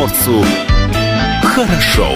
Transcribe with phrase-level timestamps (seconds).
[0.00, 0.44] комсомольцу
[1.42, 2.08] хорошо.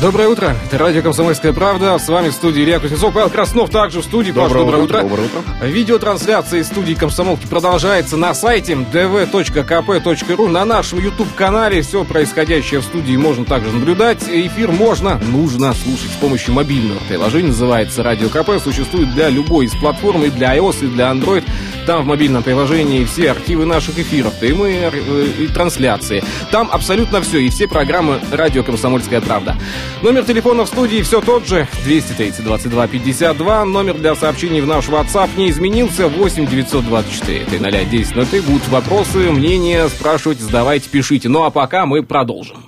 [0.00, 0.54] Доброе утро.
[0.64, 1.98] Это радио «Комсомольская правда».
[1.98, 3.12] С вами в студии Илья Кузнецов.
[3.12, 4.30] Павел Краснов также в студии.
[4.30, 5.02] Паш, доброе, доброе утро.
[5.02, 5.66] Доброе утро.
[5.66, 10.48] Видеотрансляция из студии «Комсомолки» продолжается на сайте dv.kp.ru.
[10.48, 14.22] На нашем YouTube-канале все происходящее в студии можно также наблюдать.
[14.28, 17.48] Эфир можно, нужно слушать с помощью мобильного приложения.
[17.48, 18.62] Называется «Радио КП».
[18.62, 21.42] Существует для любой из платформ, и для iOS, и для Android.
[21.88, 26.22] Там в мобильном приложении все архивы наших эфиров, мы, э, и трансляции.
[26.50, 29.56] Там абсолютно все, и все программы «Радио Комсомольская правда».
[30.02, 33.64] Номер телефона в студии все тот же, 230 22 52.
[33.64, 38.40] Номер для сообщений в наш WhatsApp не изменился, 8 924 300 10 03.
[38.40, 41.30] Будут вопросы, мнения, спрашивайте, задавайте, пишите.
[41.30, 42.58] Ну а пока мы продолжим.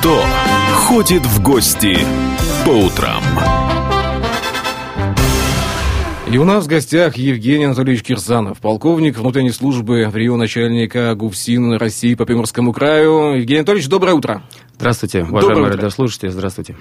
[0.00, 0.24] Кто
[0.76, 1.98] ходит в гости
[2.64, 2.95] по утрам?
[6.36, 11.76] И у нас в гостях Евгений Анатольевич Кирсанов, полковник внутренней службы в Рио начальника ГУФСИН
[11.76, 13.38] России по Приморскому краю.
[13.38, 14.42] Евгений Анатольевич, доброе утро.
[14.74, 16.76] Здравствуйте, уважаемые радиослушатели, здравствуйте.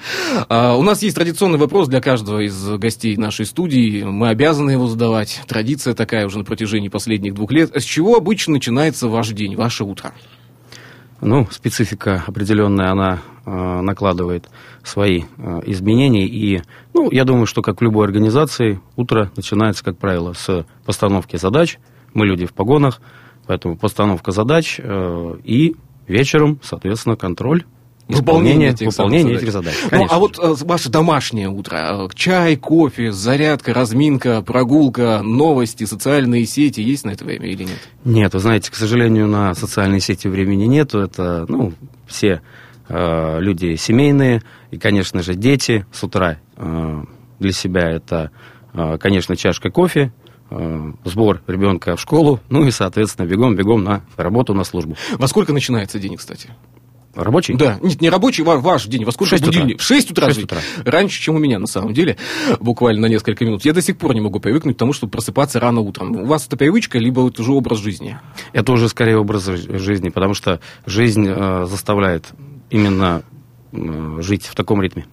[0.50, 4.04] А, у нас есть традиционный вопрос для каждого из гостей нашей студии.
[4.04, 5.40] Мы обязаны его задавать.
[5.48, 7.72] Традиция такая уже на протяжении последних двух лет.
[7.74, 10.14] С чего обычно начинается ваш день, ваше утро?
[11.28, 14.48] Ну, специфика определенная, она э, накладывает
[14.84, 16.28] свои э, изменения.
[16.28, 16.62] И,
[16.94, 21.80] ну, я думаю, что, как в любой организации, утро начинается, как правило, с постановки задач.
[22.14, 23.02] Мы люди в погонах,
[23.48, 25.76] поэтому постановка задач э, и
[26.08, 27.66] вечером, соответственно, контроль
[28.08, 29.74] Выполнение, этих, выполнение этих задач.
[29.92, 36.82] Ну, а вот э, ваше домашнее утро, чай, кофе, зарядка, разминка, прогулка, новости, социальные сети,
[36.82, 37.80] есть на это время или нет?
[38.04, 41.00] Нет, вы знаете, к сожалению, на социальные сети времени нету.
[41.00, 41.74] Это, ну,
[42.06, 42.42] все
[42.90, 47.04] э, люди семейные и, конечно же, дети с утра э,
[47.40, 48.30] для себя это,
[48.74, 50.14] э, конечно, чашка кофе,
[50.52, 54.96] э, сбор ребенка в школу, ну и, соответственно, бегом-бегом на работу, на службу.
[55.14, 56.50] Во сколько начинается день, кстати?
[57.16, 57.56] Рабочий?
[57.56, 59.06] Да, нет, не рабочий, ваш, ваш день.
[59.06, 59.80] Во сколько 6 будильник?
[59.80, 60.28] В 6 утра.
[60.28, 60.60] 6 утра.
[60.84, 62.18] Раньше, чем у меня, на самом деле,
[62.60, 63.64] буквально на несколько минут.
[63.64, 66.16] Я до сих пор не могу привыкнуть к тому, чтобы просыпаться рано утром.
[66.16, 68.18] У вас это привычка, либо это уже образ жизни?
[68.54, 72.28] Это уже скорее образ жизни, потому что жизнь э, заставляет
[72.70, 73.24] именно
[73.72, 75.06] э, жить в таком ритме.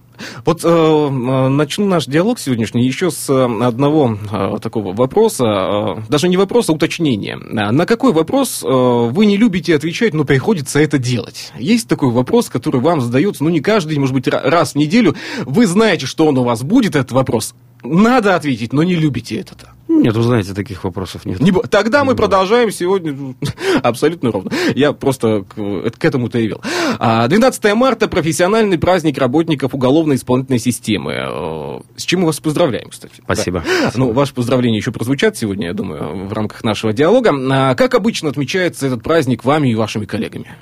[0.45, 5.95] Вот э, э, начну наш диалог сегодняшний еще с э, одного э, такого вопроса, э,
[6.09, 7.37] даже не вопроса, а уточнения.
[7.37, 11.51] На какой вопрос э, вы не любите отвечать, но приходится это делать?
[11.57, 15.15] Есть такой вопрос, который вам задается, ну не каждый может быть, раз в неделю.
[15.45, 17.55] Вы знаете, что он у вас будет, этот вопрос.
[17.83, 19.69] Надо ответить, но не любите это-то.
[19.87, 21.39] Нет, вы знаете, таких вопросов нет.
[21.39, 23.35] Не, тогда мы продолжаем сегодня
[23.83, 24.51] абсолютно ровно.
[24.75, 26.61] Я просто к, к этому-то и вел.
[26.99, 29.73] 12 а, марта– профессиональный праздник работников
[30.13, 31.13] уголовно-исполнительной системы.
[31.13, 33.15] Э, с чем мы вас поздравляем, кстати.
[33.23, 33.63] Спасибо.
[33.65, 33.91] Да.
[33.95, 37.31] Ну, ваши поздравления еще прозвучат сегодня, я думаю, в рамках нашего диалога.
[37.51, 40.55] А как обычно отмечается этот праздник вами и вашими коллегами?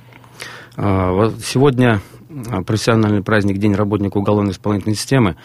[0.77, 2.01] А, сегодня
[2.65, 5.35] профессиональный праздник День работника уголовно-исполнительной системы.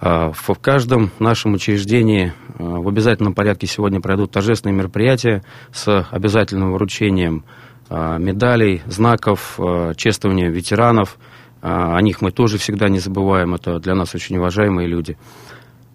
[0.00, 5.42] А, в каждом нашем учреждении а, в обязательном порядке сегодня пройдут торжественные мероприятия
[5.72, 7.44] с обязательным вручением
[7.88, 9.58] а, медалей, знаков,
[9.96, 11.18] чествования ветеранов.
[11.66, 15.16] О них мы тоже всегда не забываем, это для нас очень уважаемые люди.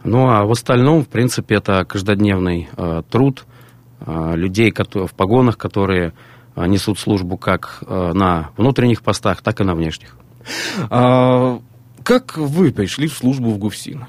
[0.03, 2.69] Ну а в остальном, в принципе, это каждодневный
[3.11, 3.45] труд
[4.07, 6.13] людей в погонах, которые
[6.55, 10.15] несут службу как на внутренних постах, так и на внешних.
[10.89, 14.05] Как вы пришли в службу в ГУФСИН?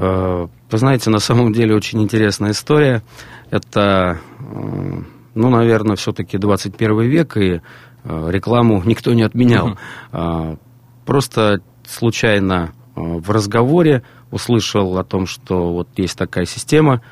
[0.00, 3.02] Э, вы знаете, на самом деле очень интересная история.
[3.50, 5.02] Это, э,
[5.34, 7.60] ну, наверное, все-таки 21 век, и э,
[8.04, 9.76] рекламу никто не отменял.
[10.12, 10.58] Uh-huh.
[11.06, 17.02] Просто случайно в разговоре услышал о том, что вот есть такая система.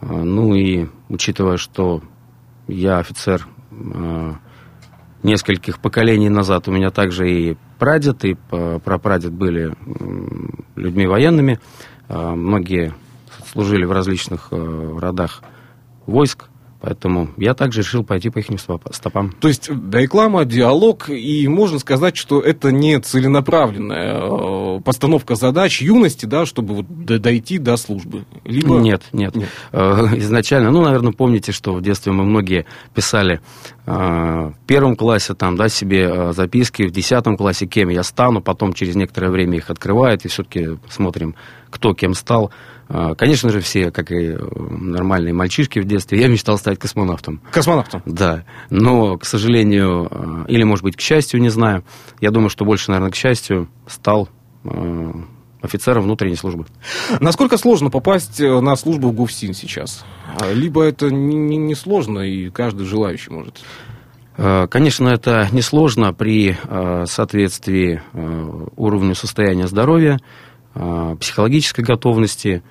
[0.00, 2.02] Ну и учитывая, что
[2.66, 3.46] я офицер
[5.22, 8.36] нескольких поколений назад, у меня также и прадед и
[8.84, 9.74] прапрадед были
[10.76, 11.58] людьми военными.
[12.08, 12.94] Многие
[13.52, 15.42] служили в различных э, родах
[16.06, 16.48] войск.
[16.80, 18.46] Поэтому я также решил пойти по их
[18.92, 19.32] стопам.
[19.40, 26.26] То есть реклама, диалог, и можно сказать, что это не целенаправленная э, постановка задач юности,
[26.26, 28.26] да, чтобы вот дойти до службы.
[28.44, 28.76] Либо...
[28.76, 29.48] Нет, нет, нет.
[29.72, 32.64] Э, изначально, ну, наверное, помните, что в детстве мы многие
[32.94, 33.40] писали
[33.86, 38.72] э, в первом классе там, да, себе записки, в десятом классе кем я стану, потом
[38.72, 41.34] через некоторое время их открывают, и все-таки смотрим,
[41.70, 42.52] кто кем стал.
[42.88, 47.42] А, конечно же, все, как и э, нормальные мальчишки в детстве, я мечтал стать космонавтом.
[47.50, 48.02] Космонавтом?
[48.06, 48.44] Да.
[48.70, 51.84] Но, к сожалению, э, или, может быть, к счастью, не знаю,
[52.20, 54.30] я думаю, что больше, наверное, к счастью, стал
[54.64, 55.12] э,
[55.60, 56.64] офицера внутренней службы.
[57.20, 60.06] Насколько сложно попасть на службу в ГУФСИН сейчас?
[60.40, 63.60] А, либо это не, не сложно, и каждый желающий может?
[64.70, 66.56] Конечно, это несложно при
[67.06, 68.00] соответствии
[68.76, 70.20] уровню состояния здоровья,
[70.74, 72.62] психологической готовности.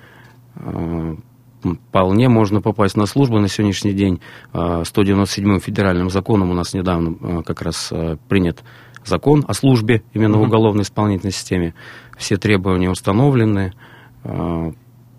[1.62, 4.20] Вполне можно попасть на службу на сегодняшний день.
[4.52, 7.92] 197-м федеральным законом у нас недавно как раз
[8.28, 8.62] принят
[9.04, 11.74] закон о службе именно в уголовной исполнительной системе.
[12.16, 13.72] Все требования установлены.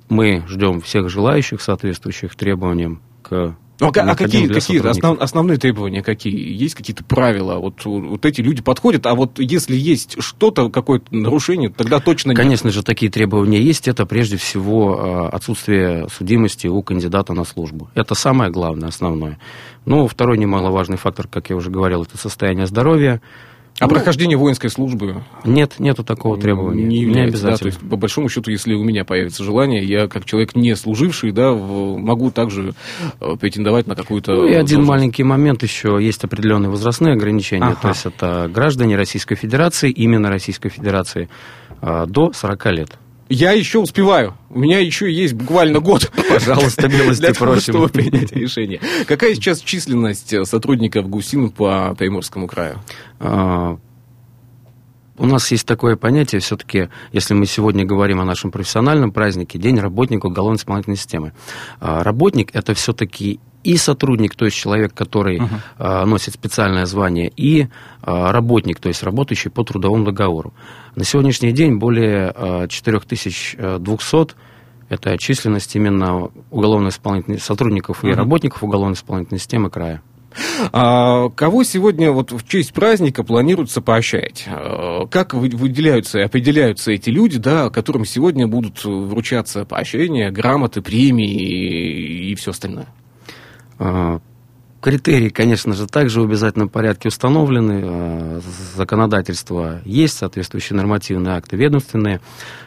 [0.09, 6.03] Мы ждем всех желающих, соответствующих требованиям к ну, а, а какие, какие основ, основные требования
[6.03, 6.35] какие?
[6.35, 7.55] Есть какие-то правила?
[7.55, 12.37] Вот, вот эти люди подходят, а вот если есть что-то, какое-то нарушение, тогда точно нет.
[12.37, 13.87] Конечно же, такие требования есть.
[13.87, 17.89] Это прежде всего а, отсутствие судимости у кандидата на службу.
[17.95, 19.39] Это самое главное, основное.
[19.85, 23.21] Ну, второй немаловажный фактор, как я уже говорил, это состояние здоровья.
[23.79, 25.23] А ну, прохождение воинской службы?
[25.45, 26.83] Нет, нету такого требования.
[26.83, 27.51] Не, не обязательно.
[27.51, 30.75] Да, то есть, по большому счету, если у меня появится желание, я, как человек не
[30.75, 32.73] служивший, да, могу также
[33.21, 34.33] э, претендовать на какую-то...
[34.33, 34.89] Ну, и один должность.
[34.89, 35.97] маленький момент еще.
[36.01, 37.65] Есть определенные возрастные ограничения.
[37.65, 37.77] Ага.
[37.81, 41.29] То есть, это граждане Российской Федерации, именно Российской Федерации,
[41.81, 42.99] э, до 40 лет
[43.29, 44.35] я еще успеваю.
[44.49, 46.11] У меня еще есть буквально год.
[46.27, 48.81] Пожалуйста, милости для того, чтобы принять решение.
[49.07, 52.81] Какая сейчас численность сотрудников ГУСИН по Приморскому краю?
[53.19, 53.77] А,
[55.19, 59.77] у нас есть такое понятие, все-таки, если мы сегодня говорим о нашем профессиональном празднике, День
[59.77, 61.33] работника уголовно-исполнительной системы.
[61.79, 66.05] А, работник– это все-таки и сотрудник, то есть человек, который uh-huh.
[66.05, 67.67] носит специальное звание, и
[68.01, 70.53] работник, то есть работающий по трудовому договору.
[70.95, 74.35] На сегодняшний день более 4200
[74.89, 78.11] это численность именно уголовно-исполнительных сотрудников uh-huh.
[78.11, 80.01] и работников уголовно-исполнительной системы края.
[80.71, 84.45] А кого сегодня вот в честь праздника планируется поощрять?
[84.47, 92.31] А, как выделяются и определяются эти люди, да, которым сегодня будут вручаться поощрения, грамоты, премии
[92.31, 92.87] и все остальное?
[93.79, 94.19] А,
[94.81, 97.81] критерии, конечно же, также в обязательном порядке установлены.
[97.83, 98.41] А,
[98.75, 102.21] законодательство есть, соответствующие нормативные акты ведомственные.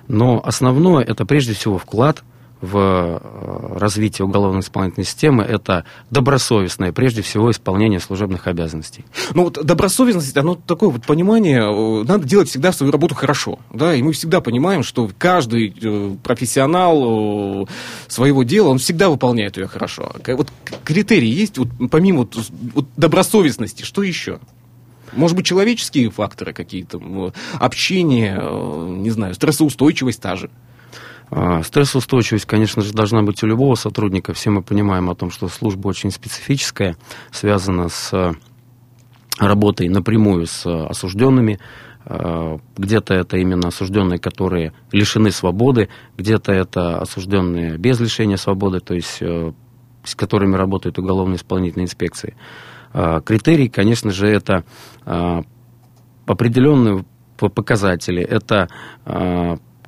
[0.08, 2.22] Но основное это прежде всего вклад
[2.62, 9.04] в э, развитие уголовно-исполнительной системы, это добросовестное, прежде всего, исполнение служебных обязанностей.
[9.34, 13.94] Ну вот добросовестность, оно такое вот понимание, э, надо делать всегда свою работу хорошо, да,
[13.94, 17.68] и мы всегда понимаем, что каждый э, профессионал
[18.06, 20.14] своего дела, он всегда выполняет ее хорошо.
[20.24, 20.52] Вот
[20.84, 22.36] критерии есть, вот помимо вот,
[22.74, 24.38] вот добросовестности, что еще?
[25.12, 28.40] Может быть, человеческие факторы какие-то, общение,
[28.88, 30.48] не знаю, стрессоустойчивость та же.
[31.34, 34.34] А, стрессоустойчивость, конечно же, должна быть у любого сотрудника.
[34.34, 36.94] Все мы понимаем о том, что служба очень специфическая,
[37.30, 38.34] связана с
[39.38, 41.58] работой напрямую с осужденными.
[42.04, 45.88] А, где-то это именно осужденные, которые лишены свободы,
[46.18, 49.52] где-то это осужденные без лишения свободы, то есть э,
[50.04, 52.36] с которыми работают уголовно-исполнительные инспекции.
[53.24, 54.64] Критерий, конечно же, это
[56.26, 57.06] определенные
[57.38, 58.68] показатели, это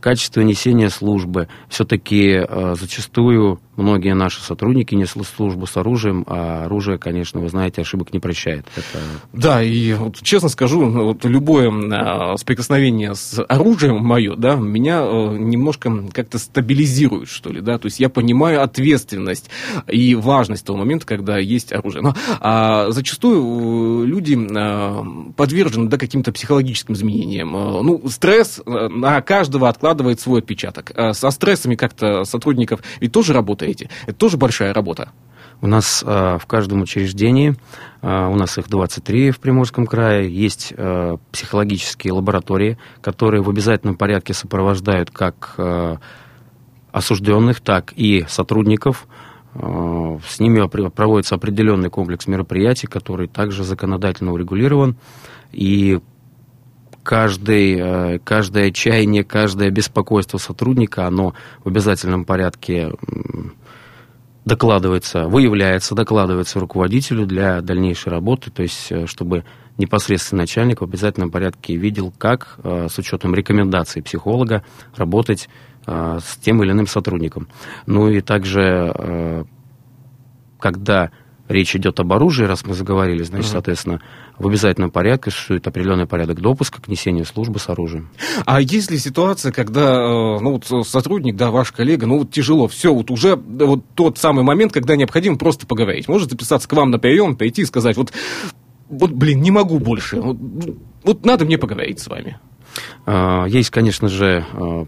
[0.05, 1.49] качество несения службы.
[1.71, 7.83] Все-таки э, зачастую многие наши сотрудники несли службу с оружием, а оружие, конечно, вы знаете,
[7.83, 8.67] ошибок не прощает.
[8.77, 8.99] Это...
[9.33, 15.37] Да, и вот, честно скажу, вот любое э, соприкосновение с оружием мое, да, меня э,
[15.39, 19.51] немножко как-то стабилизирует, что ли, да, то есть я понимаю ответственность
[19.89, 22.03] и важность того момента, когда есть оружие.
[22.03, 27.55] Но а зачастую люди э, подвержены, да, каким-то психологическим изменениям.
[27.55, 30.93] Э, ну, стресс э, на каждого накладывает свой отпечаток.
[31.13, 33.91] Со стрессами как-то сотрудников ведь тоже работаете.
[34.07, 35.11] Это тоже большая работа.
[35.61, 37.55] У нас э, в каждом учреждении,
[38.03, 43.97] э, у нас их 23 в Приморском крае, есть э, психологические лаборатории, которые в обязательном
[43.97, 45.97] порядке сопровождают как э,
[46.93, 49.07] осужденных, так и сотрудников.
[49.55, 54.97] Э, с ними проводится определенный комплекс мероприятий, который также законодательно урегулирован.
[55.53, 56.01] И
[57.05, 62.91] каждый, э, каждое чаяние, каждое беспокойство сотрудника, оно в обязательном порядке
[64.45, 69.45] докладывается, выявляется, докладывается руководителю для дальнейшей работы, то есть э, чтобы
[69.77, 74.65] непосредственно начальник в обязательном порядке видел, как э, с учетом рекомендаций психолога
[74.97, 75.49] работать
[75.87, 77.47] с тем или иным сотрудником.
[77.85, 79.45] Ну и также,
[80.59, 81.11] когда
[81.49, 83.53] речь идет об оружии, раз мы заговорили, значит, uh-huh.
[83.53, 84.01] соответственно,
[84.39, 88.09] в обязательном порядке существует определенный порядок допуска к несению службы с оружием.
[88.47, 92.69] А есть ли ситуация, когда э, ну, вот сотрудник, да, ваш коллега, ну вот тяжело,
[92.69, 96.91] все, вот уже вот тот самый момент, когда необходимо просто поговорить, может записаться к вам
[96.91, 98.13] на прием, пойти и сказать, вот,
[98.89, 100.37] вот блин, не могу больше, вот,
[101.03, 102.39] вот надо мне поговорить с вами.
[103.07, 104.87] А, есть, конечно же, э,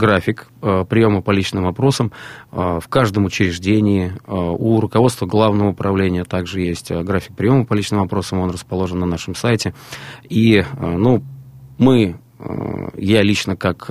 [0.00, 2.10] график э, приема по личным вопросам.
[2.50, 8.00] Э, в каждом учреждении э, у руководства главного управления также есть график приема по личным
[8.00, 9.74] вопросам, он расположен на нашем сайте.
[10.28, 11.22] И, ну,
[11.78, 12.16] мы,
[12.96, 13.90] я лично как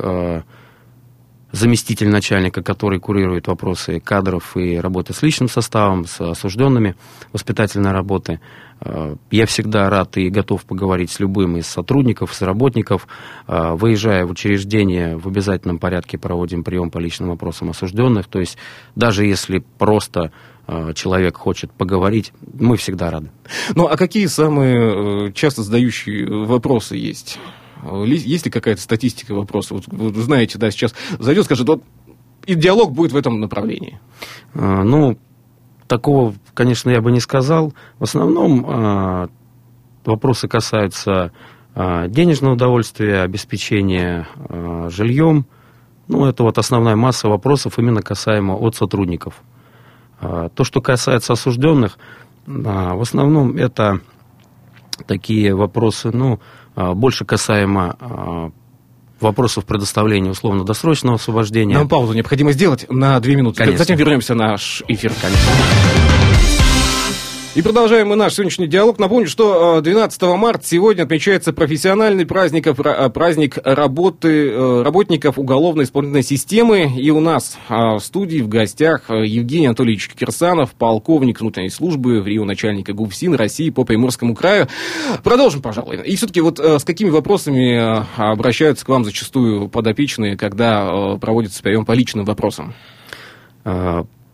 [1.52, 6.96] заместитель начальника, который курирует вопросы кадров и работы с личным составом, с осужденными,
[7.34, 8.40] воспитательной работы.
[8.82, 13.08] Э, я всегда рад и готов поговорить с любым из сотрудников, с работников.
[13.48, 18.28] Э, выезжая в учреждение, в обязательном порядке проводим прием по личным вопросам осужденных.
[18.28, 18.58] То есть
[18.96, 20.32] даже если просто
[20.68, 23.32] э, человек хочет поговорить, мы всегда рады.
[23.76, 27.40] Ну, а какие самые часто задающие вопросы есть?
[28.06, 29.84] Есть ли какая-то статистика вопросов?
[29.88, 31.84] Вот, знаете, да, сейчас зайдет, скажет, вот
[32.46, 34.00] и диалог будет в этом направлении.
[34.54, 35.18] Ну,
[35.90, 37.74] такого, конечно, я бы не сказал.
[37.98, 39.30] В основном а,
[40.06, 41.34] вопросы касаются
[41.76, 44.28] а, денежного удовольствия, обеспечения
[44.88, 45.46] жильем.
[46.08, 49.42] Ну, это вот основная масса вопросов именно касаемо от сотрудников.
[50.20, 51.98] То, что касается осужденных,
[52.46, 54.02] в основном это
[55.06, 56.40] такие вопросы, ну,
[56.76, 58.52] а, больше касаемо
[59.22, 61.76] вопросов предоставления условно-досрочного освобождения.
[61.76, 63.58] Нам паузу необходимо сделать на две минуты.
[63.58, 63.78] Конечно.
[63.78, 65.14] Затем вернемся на наш эфир.
[65.22, 66.09] Конечно.
[67.60, 69.00] И продолжаем мы наш сегодняшний диалог.
[69.00, 76.24] Напомню, что 12 э, марта сегодня отмечается профессиональный праздник, э, праздник работы э, работников уголовно-исполнительной
[76.24, 76.90] системы.
[76.98, 82.46] И у нас в студии в гостях Евгений Анатольевич Кирсанов, полковник внутренней службы в Рио
[82.46, 84.70] начальника ГУФСИН России по Приморскому краю.
[85.22, 85.98] Продолжим, пожалуй.
[85.98, 91.92] И все-таки вот с какими вопросами обращаются к вам зачастую подопечные, когда проводится прием по
[91.92, 92.74] личным вопросам?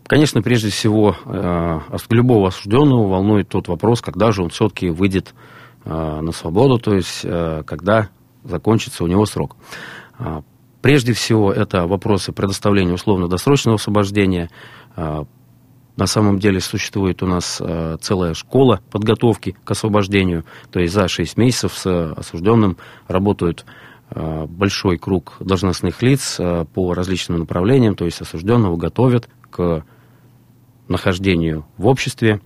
[0.07, 1.79] Конечно, прежде всего, э,
[2.11, 5.33] любого осужденного волнует тот вопрос, когда же он все-таки выйдет
[5.83, 8.09] э, на свободу, то есть э, когда
[8.43, 9.55] закончится у него срок.
[10.83, 14.51] Прежде всего, это вопросы предоставления условно-досрочного освобождения.
[14.95, 17.59] На самом деле существует у нас
[18.01, 23.65] целая школа подготовки к освобождению, то есть за 6 месяцев с осужденным работают
[24.11, 26.39] большой круг должностных лиц
[26.75, 29.83] по различным направлениям, то есть осужденного готовят к
[30.87, 32.41] нахождению в обществе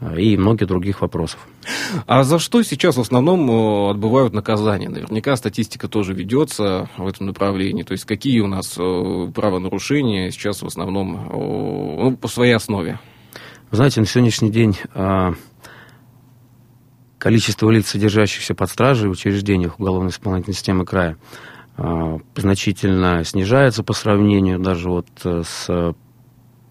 [0.00, 1.46] э, и многих других вопросов.
[2.06, 4.88] А за что сейчас в основном э, отбывают наказания?
[4.88, 7.82] Наверняка статистика тоже ведется в этом направлении.
[7.82, 12.98] То есть какие у нас э, правонарушения сейчас в основном ну, по своей основе?
[13.70, 14.76] Вы знаете, на сегодняшний день
[17.18, 21.16] количество лиц, содержащихся под стражей в учреждениях уголовно-исполнительной системы края,
[22.36, 25.94] значительно снижается по сравнению даже вот с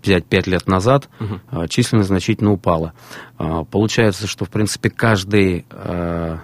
[0.04, 1.68] взять пять лет назад, угу.
[1.68, 2.94] численность значительно упала.
[3.38, 6.40] А, получается, что, в принципе, каждый а,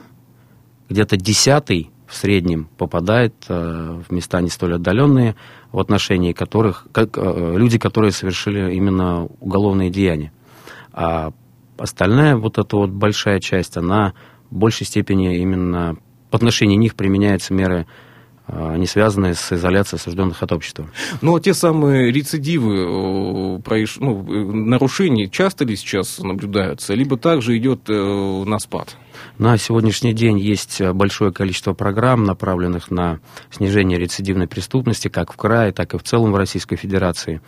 [0.90, 5.36] где-то десятый в среднем попадает в места не столь отдаленные,
[5.72, 10.32] в отношении которых как, люди, которые совершили именно уголовные деяния.
[10.92, 11.32] А
[11.78, 14.14] остальная вот эта вот большая часть, она
[14.50, 15.98] в большей степени именно
[16.30, 17.88] по отношению них применяются меры
[18.52, 20.90] не связанные с изоляцией осужденных от общества.
[21.22, 22.86] Но те самые рецидивы,
[24.00, 28.96] ну, нарушения часто ли сейчас наблюдаются, либо также идет э, на спад?
[29.38, 33.20] На сегодняшний день есть большое количество программ, направленных на
[33.52, 37.42] снижение рецидивной преступности, как в крае, так и в целом в Российской Федерации.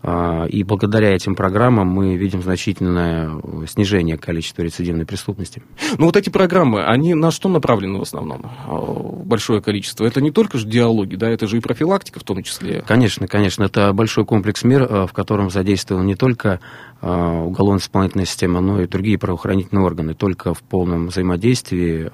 [0.00, 5.62] А, и благодаря этим программам мы видим значительное э, снижение количества рецидивной преступности.
[5.98, 8.42] Ну вот эти программы, они на что направлены в основном?
[8.66, 8.76] А,
[9.24, 10.04] большое количество.
[10.04, 12.84] Это не только же диалоги, да, это же и профилактика в том числе.
[12.86, 13.64] Конечно, конечно.
[13.64, 16.60] Это большой комплекс мер, э, в котором задействована не только
[17.00, 20.14] э, уголовно-исполнительная система, но и другие правоохранительные органы.
[20.14, 22.08] Только в полном взаимодействии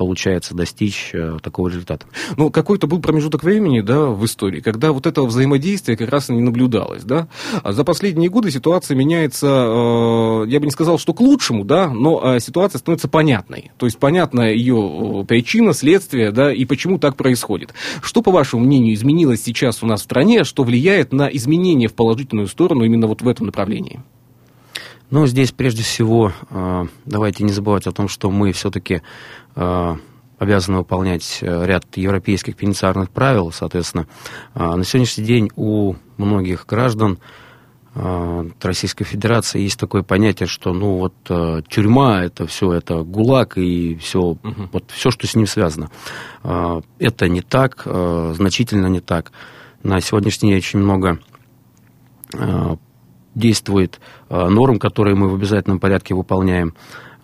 [0.00, 2.06] получается достичь э, такого результата.
[2.38, 6.40] Ну, какой-то был промежуток времени, да, в истории, когда вот этого взаимодействия как раз не
[6.40, 7.28] наблюдалось, да.
[7.62, 11.90] А за последние годы ситуация меняется, э, я бы не сказал, что к лучшему, да,
[11.90, 13.72] но э, ситуация становится понятной.
[13.76, 17.74] То есть понятна ее причина, следствие, да, и почему так происходит.
[18.00, 21.92] Что, по вашему мнению, изменилось сейчас у нас в стране, что влияет на изменения в
[21.92, 24.00] положительную сторону именно вот в этом направлении?
[25.10, 26.32] Ну, здесь прежде всего
[27.04, 29.02] давайте не забывать о том, что мы все-таки
[29.56, 29.96] Э,
[30.38, 34.06] обязаны выполнять э, ряд европейских пенитенциарных правил, соответственно.
[34.54, 37.18] Э, на сегодняшний день у многих граждан
[38.62, 44.20] Российской Федерации есть такое понятие, что ну вот тюрьма это все это ГУЛАГ и все
[44.20, 44.38] угу.
[44.70, 45.90] вот все, что с ним связано.
[46.44, 49.32] Это не так, значительно не так.
[49.82, 51.18] На сегодняшний день очень много
[53.34, 56.74] действует норм, которые мы в обязательном порядке выполняем.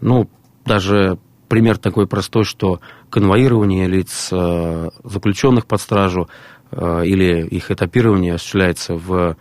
[0.01, 0.29] Ну,
[0.65, 6.29] даже Пример такой простой, что конвоирование лиц, э, заключенных под стражу,
[6.73, 9.37] или их этапирование осуществляется в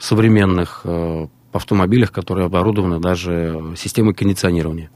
[0.00, 0.84] современных
[1.52, 4.90] автомобилях, которые оборудованы даже системой кондиционирования.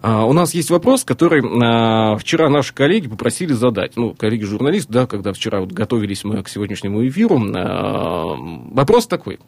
[0.00, 3.96] А, у нас есть вопрос, который а, вчера наши коллеги попросили задать.
[3.96, 7.40] Ну, коллеги-журналисты, да, когда вчера вот готовились мы к сегодняшнему эфиру.
[7.54, 9.38] А, вопрос такой.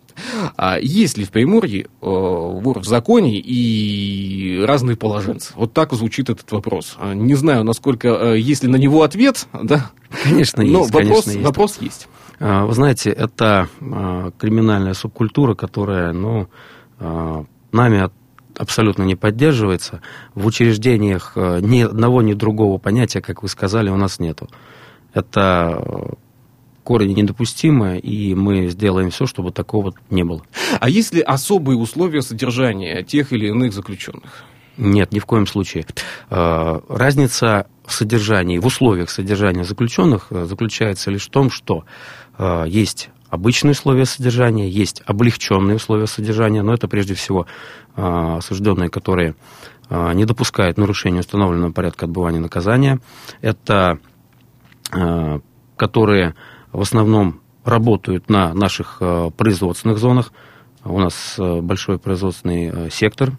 [0.80, 5.52] Есть ли в Приморье вор в законе и разные положенцы?
[5.56, 6.96] Вот так звучит этот вопрос.
[7.14, 9.90] Не знаю, насколько, есть ли на него ответ, да?
[10.22, 10.72] Конечно, есть.
[10.72, 11.42] Но вопрос, конечно, есть.
[11.44, 12.08] вопрос есть.
[12.38, 13.68] Вы знаете, это
[14.38, 16.48] криминальная субкультура, которая, ну,
[17.72, 18.10] нами
[18.58, 20.00] абсолютно не поддерживается.
[20.34, 24.48] В учреждениях э, ни одного, ни другого понятия, как вы сказали, у нас нету.
[25.12, 26.12] Это э,
[26.82, 30.42] корень недопустимо, и мы сделаем все, чтобы такого не было.
[30.80, 34.44] А есть ли особые условия содержания тех или иных заключенных?
[34.76, 35.86] Нет, ни в коем случае.
[36.30, 41.84] Э, разница в содержании, в условиях содержания заключенных заключается лишь в том, что
[42.66, 47.46] есть обычные условия содержания, есть облегченные условия содержания, но это прежде всего
[47.96, 49.34] а, осужденные, которые
[49.90, 53.00] а, не допускают нарушения установленного порядка отбывания наказания.
[53.40, 53.98] Это
[54.92, 55.40] а,
[55.76, 56.34] которые
[56.72, 59.00] в основном работают на наших
[59.36, 60.32] производственных зонах.
[60.84, 63.32] У нас большой производственный сектор.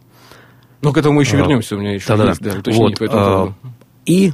[0.81, 3.55] Но к этому мы еще вернемся, у меня еще есть да, вот, по этому
[4.05, 4.33] И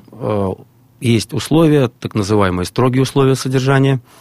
[1.02, 4.00] есть условия, так называемые строгие условия содержания–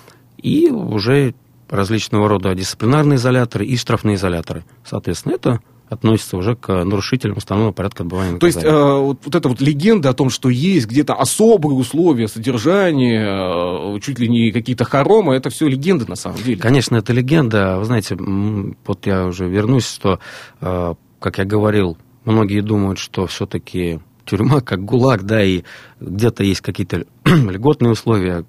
[0.41, 1.35] и уже
[1.69, 4.65] различного рода дисциплинарные изоляторы и штрафные изоляторы.
[4.85, 8.53] Соответственно, это относится уже к нарушителям установленного порядка отбывания наказания.
[8.53, 12.29] То есть э, вот, вот эта вот легенда о том, что есть где-то особые условия
[12.29, 16.61] содержания, э, чуть ли не какие-то хоромы, это все легенда на самом деле.
[16.61, 17.79] Конечно, это легенда.
[17.79, 20.21] Вы знаете, вот я уже вернусь, что,
[20.61, 25.65] э, как я говорил, многие думают, что все-таки тюрьма как ГУЛАГ, да, и
[25.99, 28.45] где-то есть какие-то льготные условия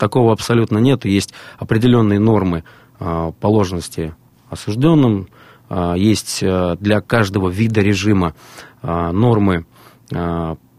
[0.00, 1.04] такого абсолютно нет.
[1.04, 2.64] Есть определенные нормы
[2.98, 4.14] а, положенности
[4.48, 5.28] осужденным.
[5.68, 8.34] А, есть а, для каждого вида режима
[8.82, 9.66] нормы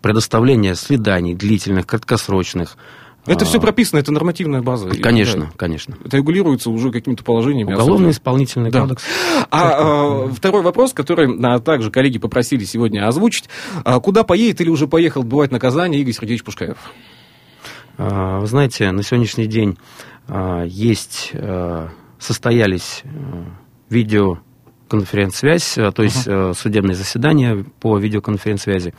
[0.01, 2.77] предоставления свиданий длительных, краткосрочных.
[3.27, 4.89] Это все прописано, это нормативная база.
[4.89, 5.95] Конечно, да, конечно.
[6.03, 7.73] Это регулируется уже какими-то положениями.
[7.73, 8.81] Уголовно-исполнительный да.
[8.81, 9.03] кодекс.
[9.51, 13.47] А, а второй вопрос, который а, также коллеги попросили сегодня озвучить.
[13.83, 16.77] А, куда поедет или уже поехал отбывать наказание Игорь Сергеевич Пушкаев?
[17.97, 19.77] А, вы знаете, на сегодняшний день
[20.27, 23.03] а, есть, а, состоялись
[23.89, 26.53] видеоконференц-связь, то есть uh-huh.
[26.53, 28.93] судебные заседания по видеоконференц-связи.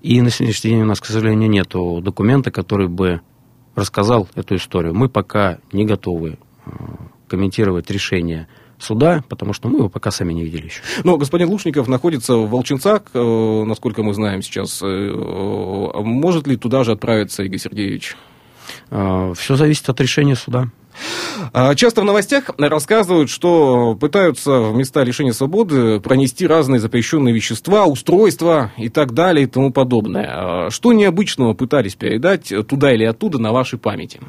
[0.00, 1.68] И на сегодняшний день у нас, к сожалению, нет
[2.02, 3.20] документа, который бы
[3.74, 4.94] рассказал эту историю.
[4.94, 6.38] Мы пока не готовы
[7.28, 8.48] комментировать решение
[8.82, 10.82] суда, потому что мы его пока сами не видели еще.
[11.04, 14.82] Но господин Лушников находится в Волчинцах, э, насколько мы знаем сейчас.
[14.82, 18.16] Э, э, может ли туда же отправиться Игорь Сергеевич?
[18.88, 20.68] Все зависит от решения суда.
[21.52, 27.86] А, часто в новостях рассказывают, что пытаются в места лишения свободы пронести разные запрещенные вещества,
[27.86, 30.28] устройства и так далее и тому подобное.
[30.30, 34.20] А, что необычного пытались передать туда или оттуда на вашей памяти?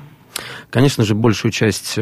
[0.69, 1.97] Конечно же, большую часть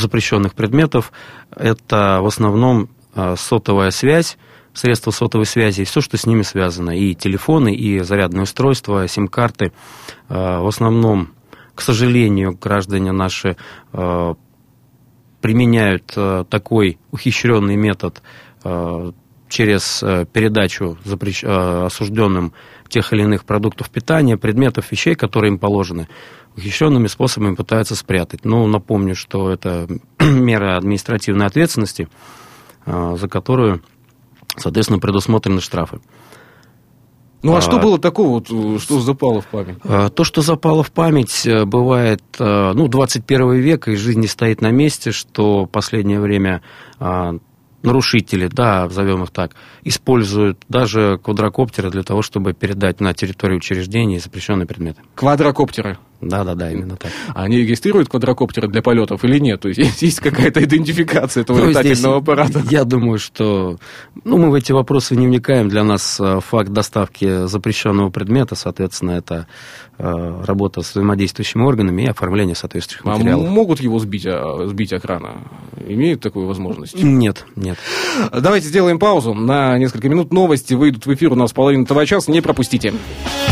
[0.00, 1.12] запрещенных предметов
[1.54, 4.38] это в основном а, сотовая связь,
[4.72, 6.96] средства сотовой связи все, что с ними связано.
[6.96, 9.72] И телефоны, и зарядные устройства, сим-карты.
[10.28, 11.30] А, в основном,
[11.74, 13.56] к сожалению, граждане наши
[13.92, 14.34] а,
[15.40, 16.04] применяют
[16.50, 18.20] такой ухищренный метод
[19.50, 21.44] через передачу запрещ...
[21.44, 22.54] осужденным
[22.88, 26.08] тех или иных продуктов питания, предметов, вещей, которые им положены
[26.56, 28.44] ухищренными способами пытаются спрятать.
[28.44, 29.86] Но напомню, что это
[30.18, 32.08] мера административной ответственности,
[32.84, 33.82] а, за которую,
[34.56, 36.00] соответственно, предусмотрены штрафы.
[37.42, 39.78] Ну а, а что было такого, что запало в память?
[40.14, 44.60] То, что запало в память, э, бывает, э, ну, 21 век, и жизнь не стоит
[44.60, 46.60] на месте, что последнее время
[47.82, 49.52] нарушители, да, назовем их так,
[49.84, 55.02] используют даже квадрокоптеры для того, чтобы передать на территорию учреждений запрещенные предметы.
[55.14, 55.98] Квадрокоптеры?
[56.20, 57.10] Да, да, да, именно так.
[57.34, 59.60] Они регистрируют квадрокоптеры для полетов или нет?
[59.60, 62.62] То есть есть какая-то идентификация этого ну, летательного аппарата?
[62.70, 63.78] Я думаю, что
[64.24, 65.68] ну, мы в эти вопросы не вникаем.
[65.68, 69.46] Для нас э, факт доставки запрещенного предмета, соответственно, это
[69.98, 73.48] э, работа с взаимодействующими органами и оформление соответствующих а материалов.
[73.48, 75.38] А могут его сбить, а, сбить охрана?
[75.86, 77.02] Имеют такую возможность?
[77.02, 77.78] Нет, нет.
[78.30, 80.32] Давайте сделаем паузу на несколько минут.
[80.32, 82.30] Новости выйдут в эфир у нас в половине часа.
[82.30, 82.92] Не пропустите.
[82.92, 83.49] что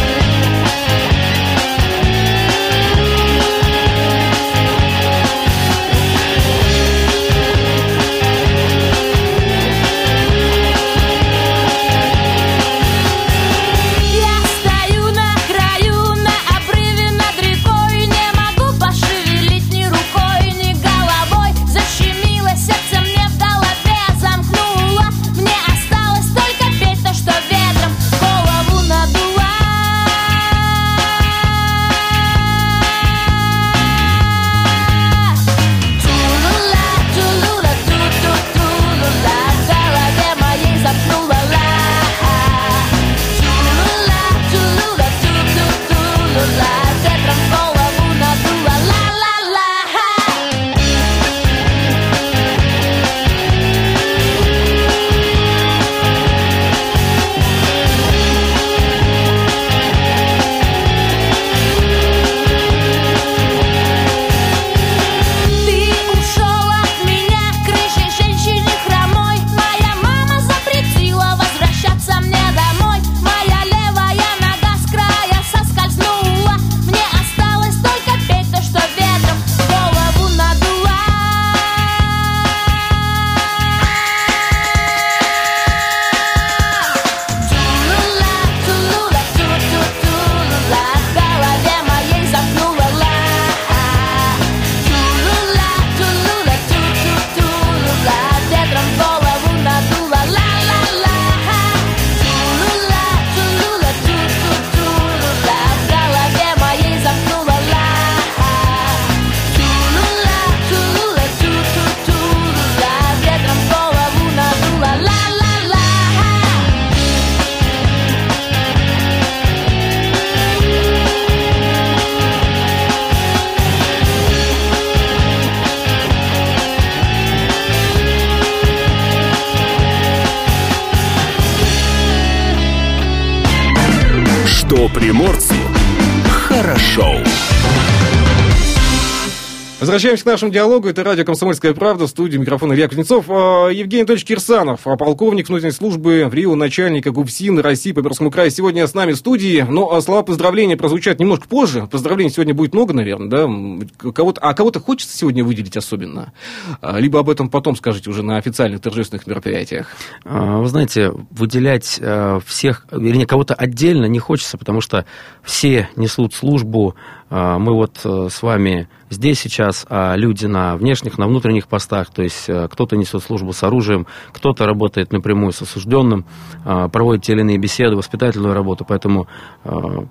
[139.99, 140.89] Возвращаемся к нашему диалогу.
[140.89, 142.07] Это радио «Комсомольская правда».
[142.07, 143.25] В студии микрофона Илья Кузнецов.
[143.29, 148.31] А, Евгений Анатольевич Кирсанов, а, полковник внутренней службы в Рио, начальника ГУФСИН России по Пермскому
[148.31, 148.53] краю.
[148.53, 149.67] Сегодня с нами в студии.
[149.69, 151.89] Но а, слова поздравления прозвучат немножко позже.
[151.91, 154.13] Поздравлений сегодня будет много, наверное, да?
[154.13, 156.33] Кого-то, а кого-то хочется сегодня выделить особенно?
[156.81, 159.89] Либо об этом потом скажете уже на официальных торжественных мероприятиях.
[160.23, 162.01] Вы знаете, выделять
[162.47, 165.07] всех, вернее, кого-то отдельно не хочется, потому что
[165.43, 166.95] все несут службу
[167.31, 172.23] мы вот э, с вами здесь сейчас, а люди на внешних, на внутренних постах, то
[172.23, 176.25] есть э, кто-то несет службу с оружием, кто-то работает напрямую с осужденным,
[176.65, 179.29] а, проводит те или иные беседы, воспитательную работу, поэтому
[179.65, 180.07] а,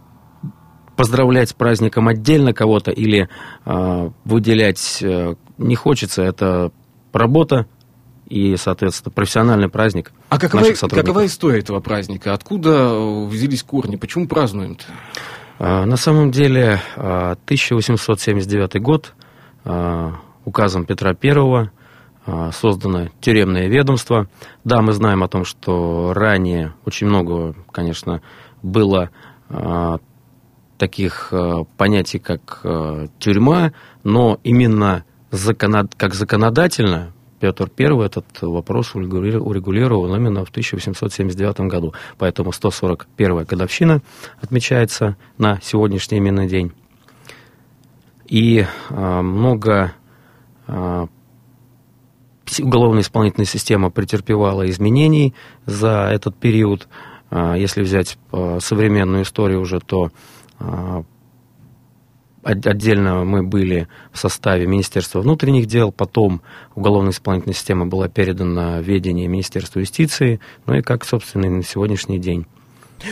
[0.96, 3.30] поздравлять с праздником отдельно кого-то или
[4.26, 6.72] выделять э, не хочется, это
[7.14, 7.68] работа,
[8.28, 11.08] и, соответственно, профессиональный праздник а какова, наших сотрудников.
[11.08, 12.34] какова история этого праздника?
[12.34, 12.94] Откуда
[13.26, 13.96] взялись корни?
[13.96, 14.84] Почему празднуем-то?
[15.60, 19.14] А, на самом деле 1879 а, год
[19.66, 20.14] а,
[20.46, 21.70] указом Петра I
[22.52, 24.28] создано тюремное ведомство.
[24.66, 28.22] Да, мы знаем о том, что ранее очень много, конечно,
[28.62, 29.12] было
[30.78, 31.34] таких
[31.78, 32.66] понятий, как
[33.18, 33.72] тюрьма,
[34.04, 35.06] но именно
[35.96, 41.94] как законодательно Петр I этот вопрос урегулировал именно в 1879 году.
[42.18, 44.02] Поэтому 141-я годовщина
[44.42, 46.72] отмечается на сегодняшний именный день.
[48.26, 49.94] И а, много
[50.68, 51.08] а,
[52.60, 55.34] уголовная исполнительная система претерпевала изменений
[55.66, 56.88] за этот период.
[57.30, 60.12] А, если взять а, современную историю уже, то
[60.60, 61.04] а,
[62.48, 66.42] Отдельно мы были в составе Министерства внутренних дел, потом
[66.76, 72.46] уголовно-исполнительная система была передана в ведение Министерства юстиции, ну и как, собственно, на сегодняшний день.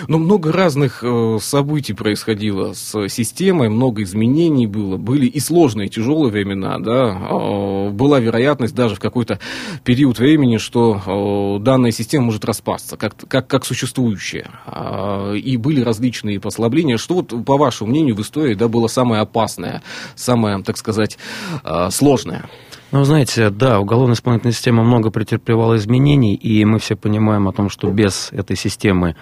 [0.08, 4.98] Но много разных э, событий происходило с системой, много изменений было.
[4.98, 7.18] Были и сложные, и тяжелые времена, да.
[7.30, 9.40] Э, была вероятность даже в какой-то
[9.84, 14.50] период времени, что э, данная система может распасться, как, как, как существующая.
[14.66, 16.98] Э, и были различные послабления.
[16.98, 19.84] Что вот, по вашему мнению, в истории да, было самое опасное,
[20.16, 21.18] самое, так сказать,
[21.64, 22.46] э, сложное?
[22.92, 27.90] Ну, знаете, да, уголовно-исполнительная система много претерпевала изменений, и мы все понимаем о том, что
[27.90, 29.16] без этой системы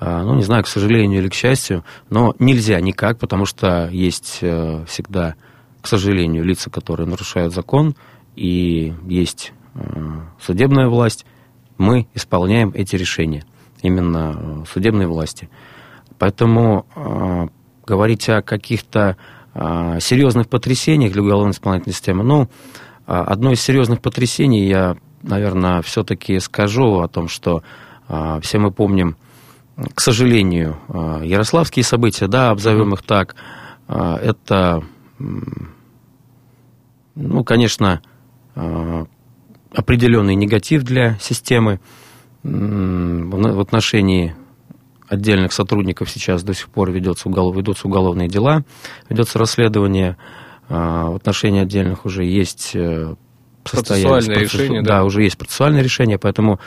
[0.00, 4.84] ну, не знаю, к сожалению или к счастью, но нельзя никак, потому что есть э,
[4.88, 5.34] всегда,
[5.82, 7.94] к сожалению, лица, которые нарушают закон,
[8.34, 9.80] и есть э,
[10.40, 11.26] судебная власть,
[11.76, 13.44] мы исполняем эти решения,
[13.82, 15.50] именно э, судебной власти.
[16.18, 17.50] Поэтому
[17.86, 19.16] говорить о каких-то
[19.54, 22.50] серьезных потрясениях для уголовно-исполнительной системы, ну,
[23.06, 27.62] одно из серьезных потрясений я, наверное, все-таки скажу о том, что
[28.42, 29.16] все мы помним
[29.94, 33.34] к сожалению, э, ярославские события, да, обзовем их так,
[33.88, 34.82] э, это,
[37.14, 38.02] ну, конечно,
[38.54, 39.04] э,
[39.72, 41.80] определенный негатив для системы.
[42.42, 44.34] В отношении
[45.08, 48.64] отдельных сотрудников сейчас до сих пор ведется уголов, ведутся уголовные дела,
[49.10, 50.16] ведется расследование.
[50.70, 52.74] В отношении отдельных уже есть
[53.62, 54.98] процессуальное решение, да.
[54.98, 56.60] да, уже есть процессуальное решение, поэтому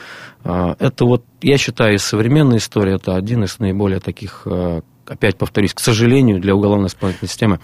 [0.44, 5.36] э, это вот, я считаю, из современной истории это один из наиболее таких, э, опять
[5.36, 7.60] повторюсь, к сожалению, для уголовно-исполнительной системы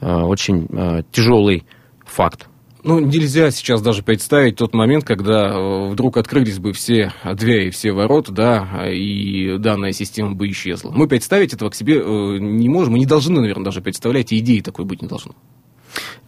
[0.00, 1.64] э, очень э, тяжелый
[2.04, 2.48] факт.
[2.84, 8.32] Ну, нельзя сейчас даже представить тот момент, когда вдруг открылись бы все двери, все ворота,
[8.32, 10.90] да, и данная система бы исчезла.
[10.90, 12.02] Мы представить этого к себе
[12.40, 15.36] не можем, мы не должны, наверное, даже представлять, и идеи такой быть не должно.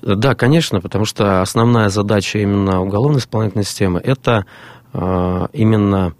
[0.02, 4.44] Да, конечно, потому что основная задача именно уголовно-исполнительной системы– это
[4.92, 6.14] э, именно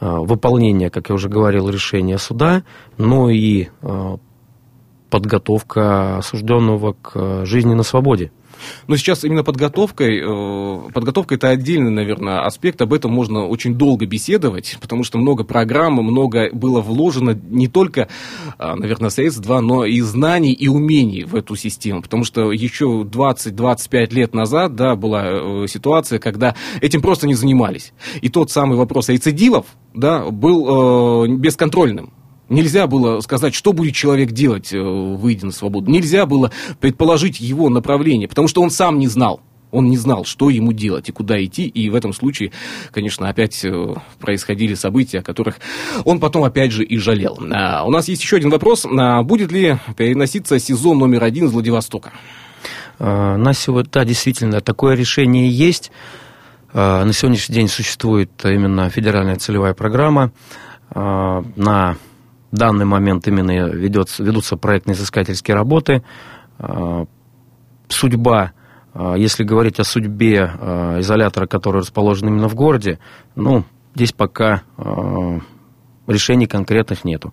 [0.00, 2.62] э, выполнение, как я уже говорил, решения суда,
[2.96, 4.16] но и э,
[5.10, 8.32] подготовка осужденного к жизни на свободе.
[8.86, 14.06] Но сейчас именно подготовкой, э, подготовка это отдельный, наверное, аспект, об этом можно очень долго
[14.06, 18.08] беседовать, потому что много программ, много было вложено не только,
[18.58, 23.04] э, наверное, средств, два, но и знаний, и умений в эту систему, потому что еще
[23.04, 27.92] 20-25 лет назад, да, была э, ситуация, когда этим просто не занимались.
[28.20, 32.12] И тот самый вопрос рецидивов, да, был бесконтрольным.
[32.48, 35.90] Нельзя было сказать, что будет человек делать, э, выйдя на свободу.
[35.90, 39.40] Нельзя было предположить его направление, потому что он сам не знал.
[39.72, 41.66] Он не знал, что ему делать и куда идти.
[41.66, 42.52] И в этом случае,
[42.92, 45.56] конечно, опять э, происходили события, о которых
[46.04, 47.36] он потом опять же и жалел.
[47.52, 48.86] А, у нас есть еще один вопрос.
[48.86, 52.12] А, будет ли переноситься сезон номер один из Владивостока?
[53.00, 55.90] А, на сегодня, да, действительно, такое решение есть.
[56.72, 60.32] На сегодняшний день существует именно федеральная целевая программа
[60.94, 61.96] на
[62.50, 66.02] данный момент именно ведется, ведутся проектно-изыскательские работы.
[67.88, 68.52] Судьба
[69.16, 70.50] если говорить о судьбе
[71.00, 72.98] изолятора, который расположен именно в городе,
[73.34, 74.62] ну, здесь пока
[76.06, 77.32] решений конкретных нету.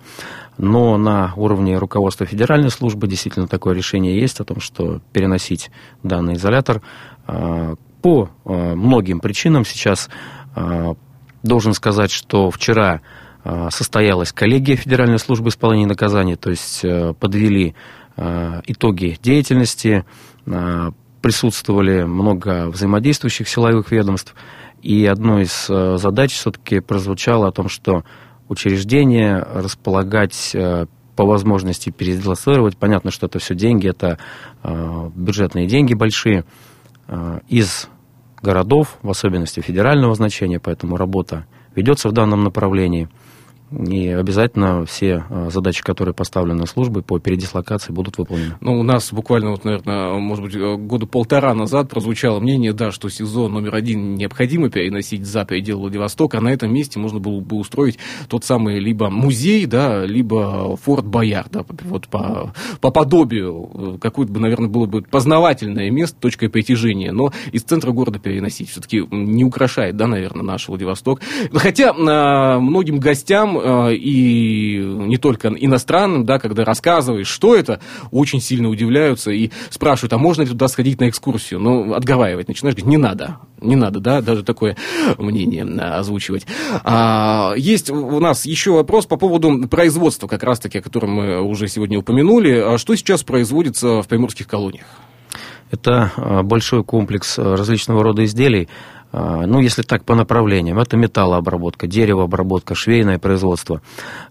[0.57, 5.71] Но на уровне руководства федеральной службы действительно такое решение есть о том, что переносить
[6.03, 6.81] данный изолятор
[7.25, 9.65] а, по а, многим причинам.
[9.65, 10.09] Сейчас
[10.55, 10.95] а,
[11.41, 13.01] должен сказать, что вчера
[13.69, 16.85] состоялась коллегия Федеральной службы исполнения наказаний, то есть
[17.19, 17.75] подвели
[18.15, 20.05] итоги деятельности,
[21.21, 24.33] присутствовали много взаимодействующих силовых ведомств,
[24.81, 28.03] и одной из задач все-таки прозвучало о том, что
[28.53, 32.77] учреждения, располагать э, по возможности передислоцировать.
[32.77, 34.17] Понятно, что это все деньги, это
[34.63, 36.45] э, бюджетные деньги большие
[37.07, 37.89] э, из
[38.41, 43.09] городов, в особенности федерального значения, поэтому работа ведется в данном направлении–
[43.87, 48.55] и обязательно все а, задачи, которые поставлены службой по передислокации, будут выполнены.
[48.61, 53.09] Ну, у нас буквально, вот, наверное, может быть, года полтора назад прозвучало мнение, да, что
[53.09, 57.57] СИЗО номер один необходимо переносить за пределы Владивостока, а на этом месте можно было бы
[57.57, 64.31] устроить тот самый либо музей, да, либо форт Бояр, да, вот по, по подобию, какое-то
[64.31, 69.43] бы, наверное, было бы познавательное место, точкой притяжения, но из центра города переносить все-таки не
[69.43, 71.21] украшает, да, наверное, наш Владивосток.
[71.53, 77.79] Хотя а, многим гостям Э, и не только иностранным, да, когда рассказываешь, что это,
[78.11, 81.59] очень сильно удивляются и спрашивают, а можно ли туда сходить на экскурсию?
[81.59, 84.75] Ну, отговаривать начинаешь, говорить, не надо, не надо, да, даже такое
[85.17, 86.45] мнение озвучивать.
[86.83, 91.67] А, есть у нас еще вопрос по поводу производства, как раз-таки, о котором мы уже
[91.67, 92.51] сегодня упомянули.
[92.57, 94.85] А что сейчас производится в приморских колониях?
[95.71, 98.69] Это э, большой комплекс э, различного рода изделий,
[99.13, 100.79] ну, если так, по направлениям.
[100.79, 103.81] Это металлообработка, деревообработка, швейное производство.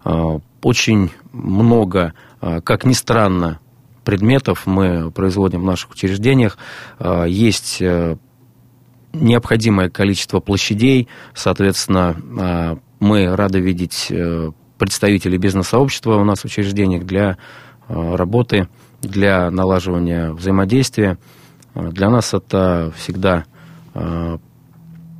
[0.03, 3.59] А, очень много, а, как ни странно,
[4.03, 6.57] предметов мы производим в наших учреждениях.
[7.25, 8.17] Есть э,
[9.13, 17.37] необходимое количество площадей, соответственно, мы рады видеть э, представителей бизнес-сообщества у нас в учреждениях для
[17.87, 18.67] работы,
[19.01, 21.17] для налаживания взаимодействия.
[21.73, 23.45] Для нас это всегда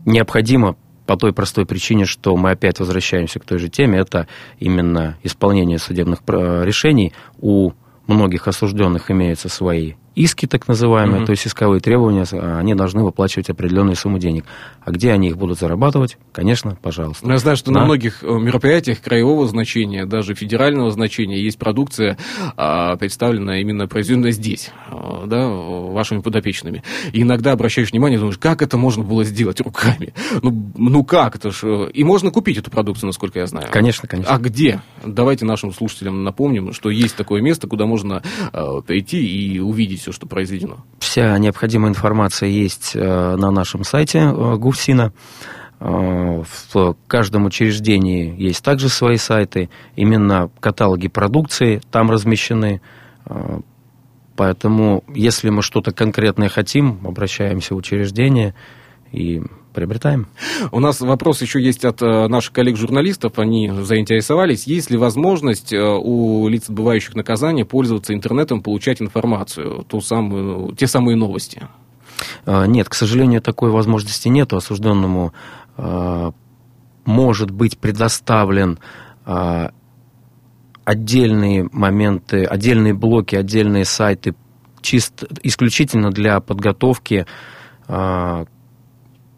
[0.06, 4.28] необходимо по той простой причине, что мы опять возвращаемся к той же теме, это
[4.60, 7.14] именно исполнение судебных э, решений.
[7.40, 7.72] У
[8.08, 11.26] многих осужденных имеются свои иски, так называемые, угу.
[11.26, 14.46] то есть исковые требования, а, они должны выплачивать определенную сумму денег.
[14.82, 16.18] А где они их будут зарабатывать?
[16.32, 17.28] Конечно, пожалуйста.
[17.28, 22.18] Я знаю, что на, на многих э, мероприятиях краевого значения, даже федерального значения, есть продукция,
[22.58, 26.84] а, представленная именно произведенная здесь, а, да, вашими подопечными.
[27.12, 30.14] И иногда обращаешь внимание, думаешь, как это можно было сделать руками?
[30.42, 31.64] Ну, ну как это ж?
[31.64, 33.68] Э, и можно купить эту продукцию, насколько я знаю.
[33.72, 34.34] Конечно, конечно.
[34.34, 34.82] А где?
[35.04, 38.22] Давайте нашим слушателям напомним, что есть такое место, куда можно
[38.86, 40.84] прийти и увидеть все, что произведено?
[41.00, 45.14] Вся необходимая информация есть э, на нашем сайте э, ГУФСИНа.
[45.80, 49.70] Э, в каждом учреждении есть также свои сайты.
[49.96, 52.82] Именно каталоги продукции там размещены.
[54.36, 58.54] Поэтому, если мы что-то конкретное хотим, обращаемся в учреждение
[59.14, 59.42] и
[59.74, 60.28] приобретаем.
[60.72, 63.40] У нас вопрос еще есть от э, наших коллег-журналистов.
[63.40, 70.00] Они заинтересовались, есть ли возможность э, у лиц, отбывающих наказание, пользоваться интернетом, получать информацию, ту
[70.00, 71.68] самую, те самые новости?
[72.46, 74.54] Э, нет, к сожалению, такой возможности нет.
[74.54, 75.34] Осужденному
[77.06, 78.78] может быть предоставлен
[80.86, 84.36] отдельные моменты, отдельные блоки, отдельные сайты
[84.82, 87.26] чисто исключительно для подготовки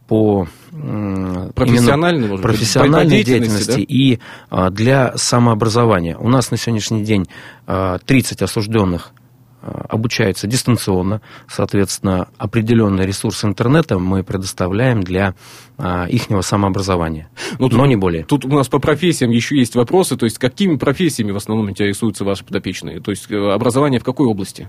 [0.07, 3.85] по профессиональной, может профессиональной быть, деятельности, деятельности да?
[3.87, 6.17] и а, для самообразования.
[6.17, 7.27] У нас на сегодняшний день
[7.65, 9.13] 30 а, осужденных
[9.61, 15.33] а, обучаются дистанционно, соответственно, определенный ресурс интернета мы предоставляем для
[15.77, 18.25] а, ихнего самообразования, ну, тут, но не более.
[18.25, 22.25] Тут у нас по профессиям еще есть вопросы, то есть какими профессиями в основном интересуются
[22.25, 24.67] ваши подопечные, то есть э, образование в какой области?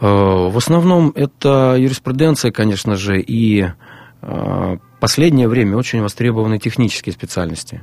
[0.00, 3.66] Э, в основном это юриспруденция, конечно же, и
[5.00, 7.82] последнее время очень востребованы технические специальности.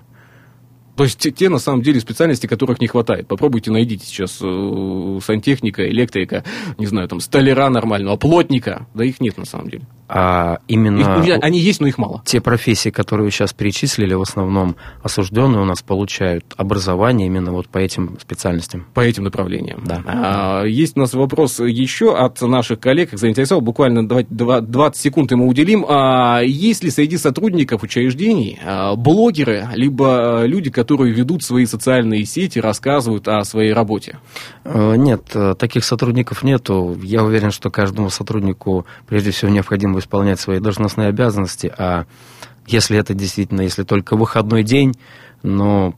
[0.95, 3.27] То есть те, те, на самом деле, специальности, которых не хватает.
[3.27, 6.43] Попробуйте найдите сейчас э, сантехника, электрика,
[6.77, 8.88] не знаю, там, столяра нормального, плотника.
[8.93, 9.88] Да их нет, на самом деле.
[10.15, 10.99] А именно...
[10.99, 12.21] Их, они есть, но их мало.
[12.25, 17.67] Те профессии, которые вы сейчас перечислили, в основном осужденные у нас получают образование именно вот
[17.67, 18.86] по этим специальностям.
[18.93, 19.82] По этим направлениям.
[19.86, 20.03] Да.
[20.06, 25.47] А, есть у нас вопрос еще от наших коллег, как заинтересовал, буквально 20 секунд ему
[25.47, 25.86] уделим.
[25.88, 32.60] А, есть ли среди сотрудников учреждений а, блогеры, либо люди, которые ведут свои социальные сети,
[32.60, 34.19] рассказывают о своей работе?
[34.63, 36.98] Э, нет, э, таких сотрудников нету.
[37.02, 42.06] Я уверен, что каждому сотруднику прежде всего необходимо исполнять свои должностные обязанности, а
[42.67, 44.93] если это действительно, если только выходной день,
[45.41, 45.96] но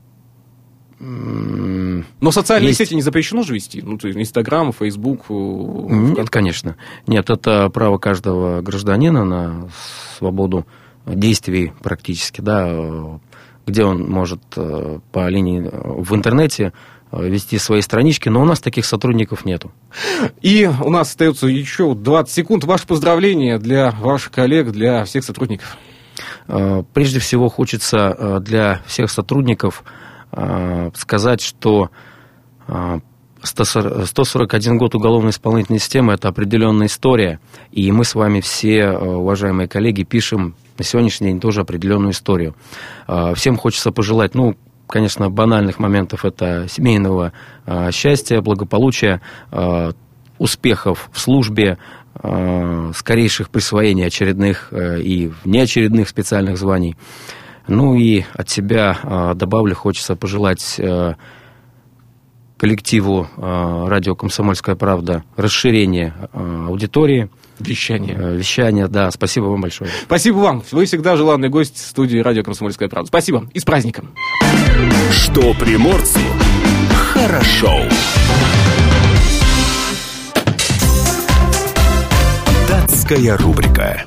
[0.98, 2.78] но социальные есть...
[2.78, 3.82] сети не запрещено же вести?
[3.82, 5.26] Ну, то есть Инстаграм, Фейсбук?
[5.28, 6.76] Нет, конечно.
[7.06, 9.68] Нет, это право каждого гражданина на
[10.16, 10.66] свободу
[11.04, 13.20] действий практически, да,
[13.66, 16.72] где он может э, по линии в интернете
[17.10, 19.72] э, вести свои странички, но у нас таких сотрудников нету.
[20.40, 22.64] И у нас остается еще 20 секунд.
[22.64, 25.76] Ваше поздравление для ваших коллег, для всех сотрудников.
[26.46, 29.84] Э, прежде всего хочется для всех сотрудников
[30.94, 31.90] сказать, что
[33.42, 40.56] 141 год уголовно-исполнительной системы– это определенная история, и мы с вами все, уважаемые коллеги, пишем
[40.78, 42.54] на сегодняшний день тоже определенную историю.
[43.06, 47.32] А, всем хочется пожелать, ну, конечно, банальных моментов это семейного
[47.64, 49.92] а, счастья, благополучия, а,
[50.38, 51.78] успехов в службе,
[52.94, 56.96] скорейших присвоений очередных и неочередных специальных званий.
[57.68, 60.80] Ну и от себя добавлю, хочется пожелать
[62.56, 67.28] коллективу радио «Комсомольская правда» расширения аудитории–
[67.58, 68.16] Вещание.
[68.18, 69.10] Э, вещание, да.
[69.10, 69.90] Спасибо вам большое.
[70.04, 70.62] Спасибо вам.
[70.70, 73.08] Вы всегда желанный гость студии радио «Комсомольская правда».
[73.08, 73.48] Спасибо.
[73.54, 74.14] И с праздником.
[75.10, 76.20] Что приморцу
[76.90, 77.72] хорошо.
[82.68, 84.04] Датская рубрика.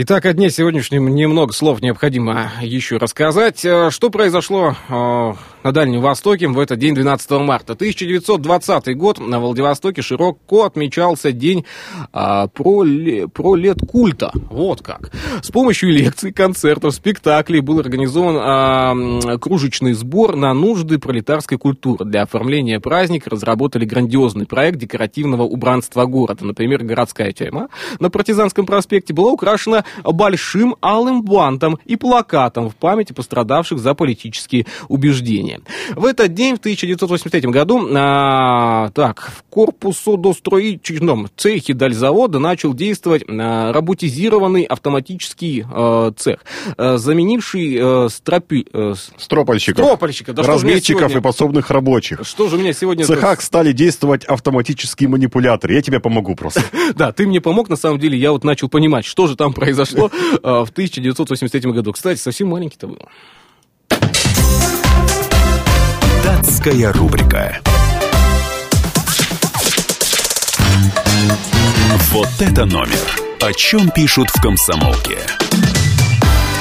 [0.00, 3.64] Итак, о дне сегодняшнем немного слов необходимо еще рассказать.
[3.64, 5.34] Э, что произошло э,
[5.68, 7.74] на Дальнем Востоке в этот день, 12 марта.
[7.74, 11.66] 1920 год на Владивостоке широко отмечался день
[12.10, 12.86] а, про,
[13.28, 14.30] про лет культа.
[14.50, 15.12] Вот как.
[15.42, 22.06] С помощью лекций, концертов, спектаклей был организован а, кружечный сбор на нужды пролетарской культуры.
[22.06, 26.46] Для оформления праздника разработали грандиозный проект декоративного убранства города.
[26.46, 27.68] Например, городская тюрьма
[28.00, 34.64] на Партизанском проспекте была украшена большим алым бантом и плакатом в памяти пострадавших за политические
[34.88, 35.57] убеждения.
[35.94, 43.72] В этот день, в 1983 году, а, так, в корпусодостроительном цехе дальзавода начал действовать а,
[43.72, 46.40] роботизированный автоматический а, цех,
[46.76, 51.18] а, заменивший а, стропи, а, стропольщиков, стропольщика, да разметчиков сегодня...
[51.18, 52.20] и подсобных рабочих.
[52.24, 53.04] Что же у меня сегодня...
[53.04, 55.74] В цехах стали действовать автоматические манипуляторы.
[55.74, 56.62] Я тебе помогу просто.
[56.94, 60.08] Да, ты мне помог, на самом деле, я вот начал понимать, что же там произошло
[60.42, 61.92] в 1983 году.
[61.92, 62.98] Кстати, совсем маленький-то был.
[66.28, 67.58] Датская рубрика.
[72.10, 73.18] Вот это номер.
[73.40, 75.16] О чем пишут в комсомолке.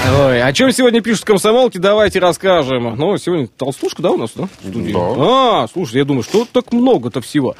[0.09, 2.95] Ой, о чем сегодня пишут комсомолки, давайте расскажем.
[2.95, 4.47] Ну, сегодня толстушка, да, у нас, да?
[4.63, 5.13] Да.
[5.17, 7.55] А, слушай, я думаю, что так много-то всего.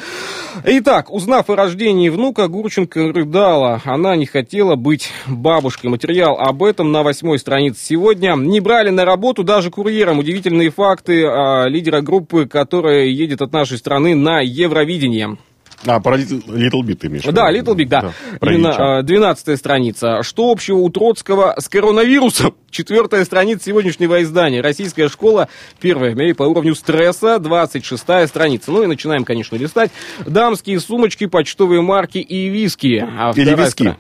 [0.64, 3.82] Итак, узнав о рождении внука, Гурченко рыдала.
[3.84, 5.90] Она не хотела быть бабушкой.
[5.90, 8.34] Материал об этом на восьмой странице сегодня.
[8.38, 10.20] Не брали на работу даже курьером.
[10.20, 15.38] Удивительные факты а, лидера группы, которая едет от нашей страны на Евровидение.
[15.86, 18.14] А, про Little Big ты имеешь Да, Little Big, да.
[18.42, 20.24] да Именно 12 страница.
[20.24, 22.56] Что общего у Троцкого с коронавирусом?
[22.72, 24.62] Четвертая страница сегодняшнего издания.
[24.62, 25.50] Российская школа,
[25.80, 28.72] первая в мире по уровню стресса, 26 страница.
[28.72, 29.92] Ну и начинаем, конечно, листать.
[30.26, 33.06] Дамские сумочки, почтовые марки и виски.
[33.08, 33.96] А или виски.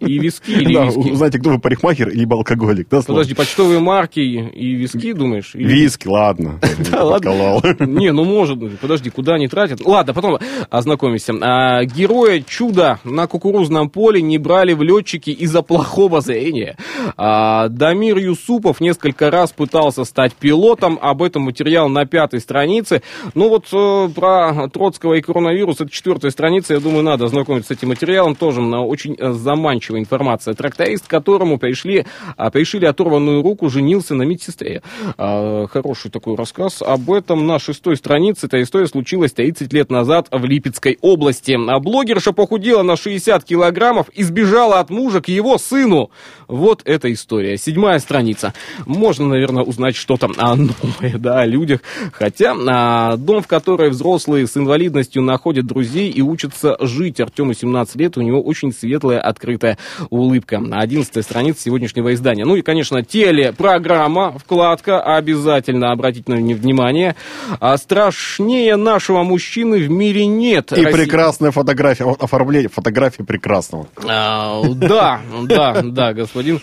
[0.00, 1.14] И виски, или да, виски.
[1.14, 3.02] Знаете, кто вы, парикмахер, либо алкоголик, да?
[3.02, 5.50] Подожди, почтовые марки и виски, думаешь?
[5.54, 6.60] Виски, ладно.
[6.90, 7.76] Да, ладно.
[7.80, 8.58] Не, ну может.
[8.80, 9.84] Подожди, куда они тратят?
[9.84, 10.38] Ладно, потом
[10.70, 11.07] ознакомимся.
[11.42, 16.76] А, героя чуда на кукурузном поле не брали в летчики из-за плохого зрения.
[17.16, 20.98] А, Дамир Юсупов несколько раз пытался стать пилотом.
[21.00, 23.02] Об этом материал на пятой странице.
[23.34, 26.74] Ну вот э, про Троцкого и коронавирус, это четвертая страница.
[26.74, 28.34] Я думаю, надо ознакомиться с этим материалом.
[28.34, 30.54] Тоже очень э, заманчивая информация.
[30.54, 32.06] Тракторист, которому пришли,
[32.36, 34.82] а, пришили оторванную руку, женился на медсестре.
[35.16, 36.82] А, хороший такой рассказ.
[36.82, 38.46] Об этом на шестой странице.
[38.46, 41.56] Эта история случилась 30 лет назад в Липецкой Тюменской области.
[41.80, 46.10] Блогерша похудела на 60 килограммов и сбежала от мужа к его сыну.
[46.46, 47.58] Вот эта история.
[47.58, 48.54] Седьмая страница.
[48.86, 51.80] Можно, наверное, узнать что-то о новое, да, о людях.
[52.12, 57.20] Хотя а, дом, в который взрослые с инвалидностью находят друзей и учатся жить.
[57.20, 59.78] Артему 17 лет, у него очень светлая, открытая
[60.10, 60.62] улыбка.
[60.72, 62.44] Одиннадцатая страница сегодняшнего издания.
[62.44, 67.14] Ну и, конечно, телепрограмма, вкладка, обязательно обратите на внимание.
[67.60, 70.72] А страшнее нашего мужчины в мире нет.
[70.72, 71.04] И Россия...
[71.04, 73.88] прекрасная фотография, оформление фотографии прекрасного.
[74.06, 76.60] А, да, да, да, господин...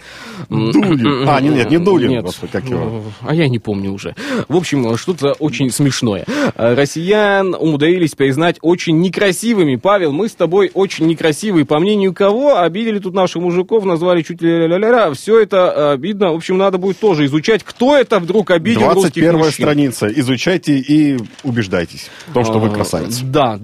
[0.49, 1.28] Дулин.
[1.28, 2.23] А, нет, не Дулин, нет.
[2.23, 3.03] Господи, как его?
[3.21, 4.15] А я не помню уже.
[4.47, 6.26] В общем, что-то очень смешное.
[6.55, 9.76] Россиян умудрились признать очень некрасивыми.
[9.76, 11.65] Павел, мы с тобой очень некрасивые.
[11.65, 12.57] По мнению кого?
[12.57, 15.13] Обидели тут наших мужиков, назвали чуть ли ля-ля-ля.
[15.13, 16.32] Все это обидно.
[16.32, 19.51] В общем, надо будет тоже изучать, кто это вдруг обидел 21 русских мужчин.
[19.53, 20.07] страница.
[20.07, 23.19] Изучайте и убеждайтесь в том, что вы а, красавец.
[23.21, 23.57] Да,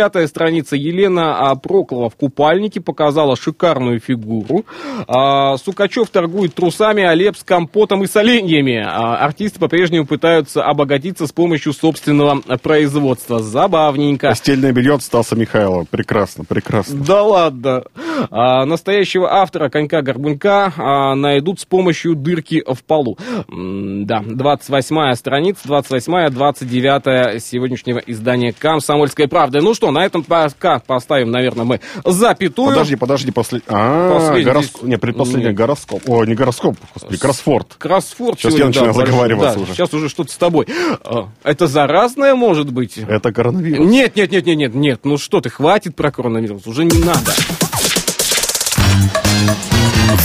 [0.00, 0.76] 25 страница.
[0.76, 4.64] Елена Проклова в купальнике показала шикарную фигуру.
[5.06, 8.82] А, Сукачев торгует трусами, а Леп с компотом и соленьями.
[8.82, 13.40] А, артисты по-прежнему пытаются обогатиться с помощью собственного производства.
[13.40, 14.28] Забавненько.
[14.28, 15.84] Постельное белье от Стаса Михайлова.
[15.90, 17.04] Прекрасно, прекрасно.
[17.04, 17.82] Да ладно.
[18.30, 23.18] А, настоящего автора конька-горбунька а, найдут с помощью дырки в полу.
[23.48, 29.60] Да, 28 страница, 28 29 сегодняшнего издания «Комсомольская правда».
[29.60, 32.68] Ну что, на этом пока поставим, наверное, мы запятую.
[32.68, 33.62] Подожди, подожди, после...
[33.68, 34.82] А, гороск...
[34.82, 36.02] не, предпоследний гороскоп.
[36.06, 37.74] О, не гороскоп, господи, кроссфорд.
[37.78, 38.38] Кроссфорд.
[38.38, 39.74] Сейчас сегодня, я начинаю да, заговариваться да, уже.
[39.74, 40.66] Сейчас уже что-то с тобой.
[41.04, 42.98] А, это заразное может быть?
[42.98, 43.86] Это коронавирус.
[43.86, 45.00] Нет, нет, нет, нет, нет, нет.
[45.04, 47.32] Ну что ты, хватит про коронавирус, уже не надо.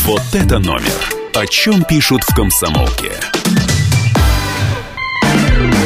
[0.06, 0.94] Вот это номер.
[1.34, 3.12] О чем пишут в комсомолке.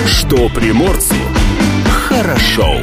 [0.06, 1.16] Что приморцу
[2.10, 2.78] хорошо.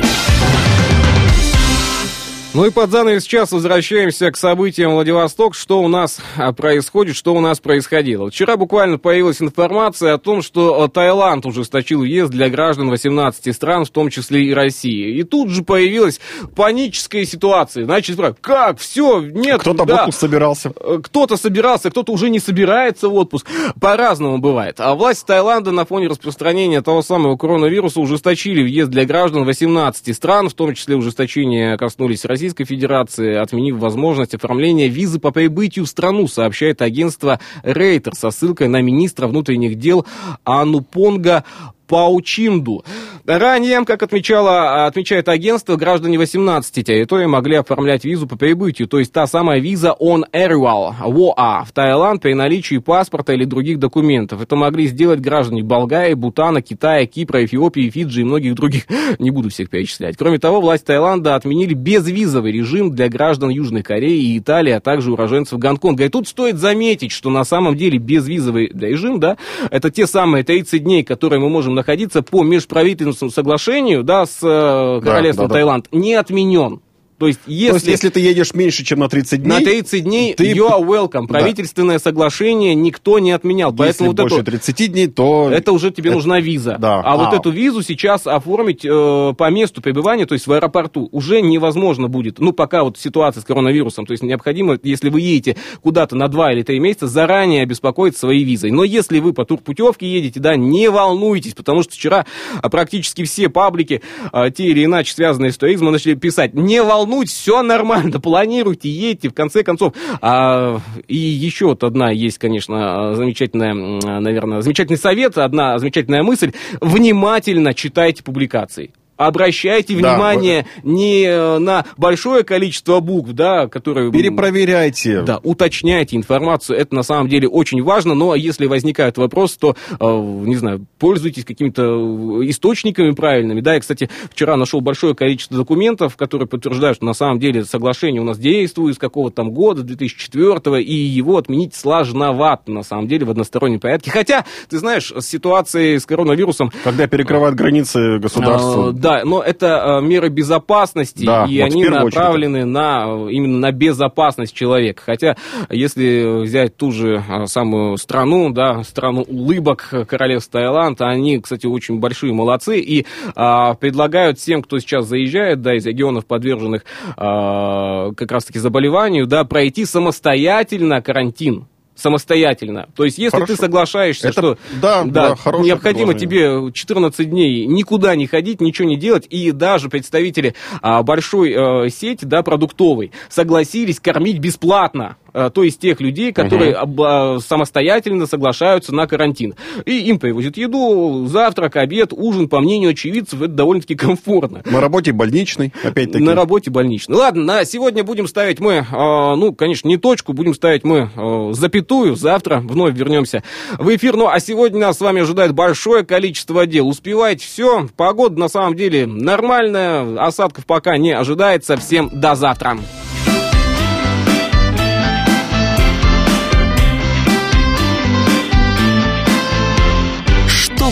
[2.56, 5.54] Ну и под занавес сейчас возвращаемся к событиям Владивосток.
[5.54, 8.30] Что у нас а, происходит, что у нас происходило.
[8.30, 13.90] Вчера буквально появилась информация о том, что Таиланд ужесточил въезд для граждан 18 стран, в
[13.90, 15.18] том числе и России.
[15.18, 16.18] И тут же появилась
[16.54, 17.84] паническая ситуация.
[17.84, 18.78] Значит, как?
[18.78, 19.60] Все, нет.
[19.60, 19.96] Кто-то да.
[19.96, 20.72] в отпуск собирался.
[20.80, 23.46] Э, кто-то собирался, кто-то уже не собирается в отпуск.
[23.78, 24.80] По-разному бывает.
[24.80, 30.48] А власти Таиланда на фоне распространения того самого коронавируса ужесточили въезд для граждан 18 стран,
[30.48, 35.88] в том числе ужесточение коснулись России Российской Федерации, отменив возможность оформления визы по прибытию в
[35.88, 40.06] страну, сообщает агентство Рейтер со ссылкой на министра внутренних дел
[40.44, 41.42] Анупонга
[41.86, 42.84] Паучинду.
[43.26, 49.12] Ранее, как отмечало, отмечает агентство, граждане 18 территорий могли оформлять визу по прибытию, то есть
[49.12, 54.40] та самая виза on arrival, ВОА, в Таиланд при наличии паспорта или других документов.
[54.40, 58.84] Это могли сделать граждане Болгарии, Бутана, Китая, Кипра, Эфиопии, Фиджи и многих других.
[59.18, 60.16] Не буду всех перечислять.
[60.16, 65.12] Кроме того, власти Таиланда отменили безвизовый режим для граждан Южной Кореи и Италии, а также
[65.12, 66.04] уроженцев Гонконга.
[66.04, 69.36] И тут стоит заметить, что на самом деле безвизовый режим, да,
[69.70, 75.00] это те самые 30 дней, которые мы можем находиться по межправительственному соглашению да, с э,
[75.04, 76.80] Королевством да, да, Таиланд, не отменен.
[77.18, 79.48] То есть, если, То есть, если ты едешь меньше, чем на 30 дней...
[79.48, 80.52] На 30 дней ты...
[80.52, 81.26] you are welcome.
[81.26, 82.02] Правительственное да.
[82.02, 83.70] соглашение никто не отменял.
[83.70, 85.50] Если Поэтому больше вот это, 30 дней, то...
[85.50, 86.16] Это уже тебе это...
[86.16, 86.76] нужна виза.
[86.78, 87.00] Да.
[87.00, 91.08] А, а вот эту визу сейчас оформить э, по месту пребывания, то есть в аэропорту,
[91.10, 92.38] уже невозможно будет.
[92.38, 94.04] Ну, пока вот ситуация с коронавирусом.
[94.04, 98.44] То есть необходимо, если вы едете куда-то на 2 или 3 месяца, заранее обеспокоить своей
[98.44, 98.72] визой.
[98.72, 102.26] Но если вы по турпутевке едете, да, не волнуйтесь, потому что вчера
[102.60, 104.02] а, практически все паблики,
[104.32, 108.88] а, те или иначе связанные с туризмом, начали писать, не волнуйтесь, волнуйтесь, все нормально, планируйте,
[108.88, 109.94] едьте, в конце концов.
[110.20, 113.74] А, и еще вот одна есть, конечно, замечательная,
[114.20, 116.52] наверное, замечательный совет, одна замечательная мысль.
[116.80, 120.92] Внимательно читайте публикации обращайте да, внимание вы...
[120.92, 124.12] не э, на большое количество букв, да, которые...
[124.12, 125.22] Перепроверяйте.
[125.22, 130.04] Да, уточняйте информацию, это на самом деле очень важно, но если возникает вопрос, то, э,
[130.04, 136.48] не знаю, пользуйтесь какими-то источниками правильными, да, я, кстати, вчера нашел большое количество документов, которые
[136.48, 140.94] подтверждают, что на самом деле соглашение у нас действует с какого-то там года, 2004 и
[140.94, 146.06] его отменить сложновато, на самом деле, в одностороннем порядке, хотя, ты знаешь, с ситуацией с
[146.06, 146.70] коронавирусом...
[146.84, 148.90] Когда перекрывают границы государства...
[148.90, 152.72] Э, да, но это э, меры безопасности, да, и вот они направлены очередь.
[152.72, 155.02] на, именно на безопасность человека.
[155.04, 155.36] Хотя,
[155.70, 162.00] если взять ту же э, самую страну, да, страну улыбок, королевство Таиланд, они, кстати, очень
[162.00, 166.84] большие молодцы, и а, предлагают всем, кто сейчас заезжает, да, из регионов, подверженных
[167.16, 171.66] а, как раз-таки заболеванию, да, пройти самостоятельно карантин
[171.96, 172.88] самостоятельно.
[172.94, 173.54] То есть, если Хорошо.
[173.54, 178.88] ты соглашаешься, Это, что да, да, да, необходимо тебе 14 дней никуда не ходить, ничего
[178.88, 185.16] не делать, и даже представители а, большой а, сети, да, продуктовой, согласились кормить бесплатно
[185.52, 187.40] то есть тех людей, которые угу.
[187.40, 189.54] самостоятельно соглашаются на карантин.
[189.84, 194.62] И им привозят еду, завтрак, обед, ужин, по мнению очевидцев, это довольно-таки комфортно.
[194.64, 196.24] На работе больничный, опять-таки.
[196.24, 197.16] На работе больничный.
[197.16, 201.10] Ладно, на сегодня будем ставить мы, э, ну, конечно, не точку, будем ставить мы
[201.52, 202.16] запятую.
[202.16, 203.42] Завтра вновь вернемся
[203.78, 204.16] в эфир.
[204.16, 206.88] Ну, а сегодня нас с вами ожидает большое количество дел.
[206.88, 207.88] Успевайте все.
[207.96, 210.18] Погода на самом деле нормальная.
[210.24, 211.76] Осадков пока не ожидается.
[211.76, 212.76] Всем до завтра.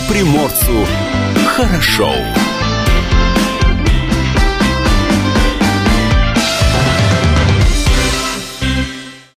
[0.07, 0.85] Приморцу
[1.45, 2.34] хорошо.